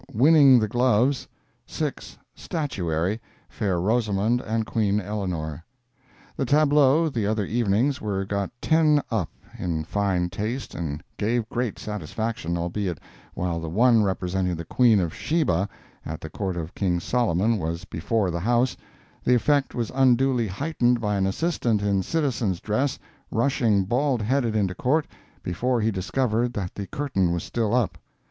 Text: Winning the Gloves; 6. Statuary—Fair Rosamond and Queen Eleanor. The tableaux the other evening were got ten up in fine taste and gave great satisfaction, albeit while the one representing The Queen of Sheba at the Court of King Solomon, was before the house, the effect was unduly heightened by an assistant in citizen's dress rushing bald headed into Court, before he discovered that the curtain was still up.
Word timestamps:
Winning 0.11 0.57
the 0.57 0.67
Gloves; 0.67 1.27
6. 1.67 2.17
Statuary—Fair 2.33 3.79
Rosamond 3.79 4.41
and 4.41 4.65
Queen 4.65 4.99
Eleanor. 4.99 5.63
The 6.35 6.43
tableaux 6.45 7.07
the 7.07 7.27
other 7.27 7.45
evening 7.45 7.93
were 8.01 8.25
got 8.25 8.49
ten 8.61 9.03
up 9.11 9.29
in 9.59 9.83
fine 9.83 10.31
taste 10.31 10.73
and 10.73 11.03
gave 11.17 11.47
great 11.49 11.77
satisfaction, 11.77 12.57
albeit 12.57 12.99
while 13.35 13.59
the 13.59 13.69
one 13.69 14.01
representing 14.01 14.55
The 14.55 14.65
Queen 14.65 14.99
of 14.99 15.13
Sheba 15.13 15.69
at 16.03 16.19
the 16.19 16.31
Court 16.31 16.57
of 16.57 16.73
King 16.73 16.99
Solomon, 16.99 17.59
was 17.59 17.85
before 17.85 18.31
the 18.31 18.39
house, 18.39 18.75
the 19.23 19.35
effect 19.35 19.75
was 19.75 19.91
unduly 19.93 20.47
heightened 20.47 20.99
by 20.99 21.15
an 21.15 21.27
assistant 21.27 21.83
in 21.83 22.01
citizen's 22.01 22.59
dress 22.59 22.97
rushing 23.29 23.83
bald 23.85 24.23
headed 24.23 24.55
into 24.55 24.73
Court, 24.73 25.05
before 25.43 25.79
he 25.79 25.91
discovered 25.91 26.53
that 26.53 26.73
the 26.73 26.87
curtain 26.87 27.31
was 27.31 27.43
still 27.43 27.75
up. 27.75 27.99